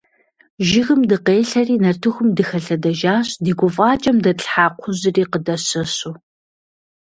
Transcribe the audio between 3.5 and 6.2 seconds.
гуфӀакӀэм дэтлъхьа кхъужьри къыдэщэщу.